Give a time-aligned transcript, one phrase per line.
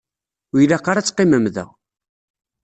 [0.53, 1.65] Ur ilaq ara ad teqqimem da.